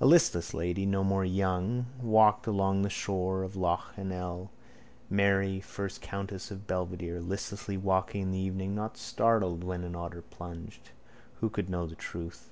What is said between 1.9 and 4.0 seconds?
walked alone the shore of lough